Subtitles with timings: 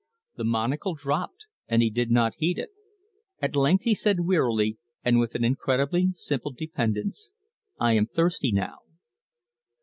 [0.35, 2.71] The monocle dropped, and he did not heed it.
[3.39, 7.35] At length he said wearily, and with an incredibly simple dependence:
[7.79, 8.79] "I am thirsty now."